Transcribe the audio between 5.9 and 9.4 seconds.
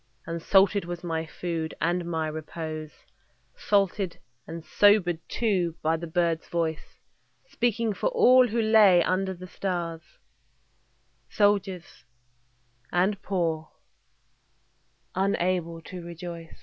the bird's voice Speaking for all who lay under